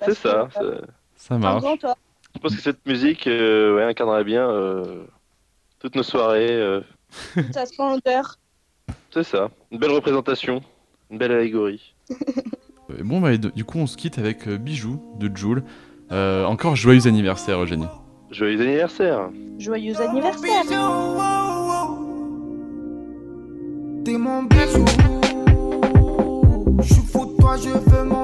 c'est 0.00 0.14
ça. 0.14 0.48
que, 0.54 0.62
euh, 0.64 0.80
ça. 1.16 1.34
un 1.34 1.38
marche. 1.38 1.62
grand 1.62 1.84
homme. 1.84 1.94
Je 2.38 2.42
pense 2.42 2.54
que 2.54 2.62
cette 2.62 2.86
musique 2.86 3.26
euh, 3.26 3.74
ouais, 3.74 3.82
incarnerait 3.82 4.22
bien 4.22 4.48
euh, 4.48 5.02
toutes 5.80 5.96
nos 5.96 6.04
soirées. 6.04 6.52
euh, 6.52 6.80
sa 7.52 7.66
splendeur. 7.66 8.38
c'est 9.12 9.24
ça. 9.24 9.50
Une 9.72 9.78
belle 9.80 9.90
représentation, 9.90 10.60
une 11.10 11.18
belle 11.18 11.32
allégorie. 11.32 11.94
Euh, 12.90 13.02
Bon, 13.04 13.20
bah, 13.20 13.34
et 13.34 13.38
de- 13.38 13.50
du 13.50 13.64
coup, 13.66 13.76
on 13.76 13.86
se 13.86 13.98
quitte 13.98 14.16
avec 14.18 14.48
euh, 14.48 14.56
Bijou 14.56 15.02
de 15.18 15.30
Joule. 15.36 15.62
Euh, 16.10 16.46
encore 16.46 16.74
joyeux 16.74 17.06
anniversaire, 17.06 17.60
Eugénie. 17.62 17.84
Joyeux 18.30 18.62
anniversaire 18.62 19.28
Joyeux 19.58 20.00
anniversaire. 20.00 20.62
T'es 24.06 24.16
mon 24.16 24.42
bijou. 24.44 24.86
Je 26.82 26.94
suis 26.94 27.02
fou 27.02 27.26
de 27.26 27.36
toi, 27.38 27.56
je 27.58 27.68
veux 27.68 28.04
mon 28.04 28.17